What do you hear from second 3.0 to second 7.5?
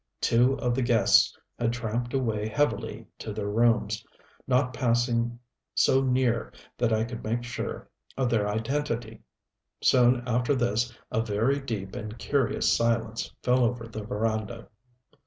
to their rooms, not passing so near that I could make